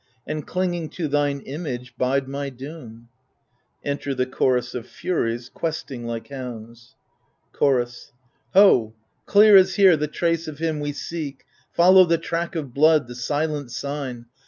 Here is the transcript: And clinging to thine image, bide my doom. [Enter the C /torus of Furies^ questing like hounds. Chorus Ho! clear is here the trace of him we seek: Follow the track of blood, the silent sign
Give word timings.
And 0.25 0.47
clinging 0.47 0.89
to 0.97 1.07
thine 1.07 1.41
image, 1.41 1.95
bide 1.95 2.27
my 2.27 2.49
doom. 2.49 3.09
[Enter 3.85 4.15
the 4.15 4.25
C 4.25 4.31
/torus 4.31 4.73
of 4.73 4.87
Furies^ 4.87 5.53
questing 5.53 6.07
like 6.07 6.29
hounds. 6.29 6.95
Chorus 7.53 8.11
Ho! 8.55 8.95
clear 9.27 9.55
is 9.55 9.75
here 9.75 9.95
the 9.95 10.07
trace 10.07 10.47
of 10.47 10.57
him 10.57 10.79
we 10.79 10.91
seek: 10.91 11.43
Follow 11.71 12.03
the 12.03 12.17
track 12.17 12.55
of 12.55 12.73
blood, 12.73 13.07
the 13.07 13.13
silent 13.13 13.69
sign 13.71 14.25